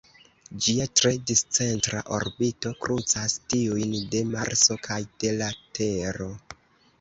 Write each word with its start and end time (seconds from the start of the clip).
Ĝia 0.67 0.85
tre 0.99 1.09
discentra 1.31 1.99
orbito 2.17 2.71
krucas 2.85 3.35
tiujn 3.55 3.93
de 4.17 4.23
Marso 4.31 4.79
kaj 4.89 4.99
de 5.25 5.31
la 5.43 5.51
Tero. 5.81 6.31